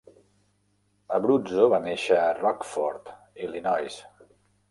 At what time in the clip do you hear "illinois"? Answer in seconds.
3.49-3.99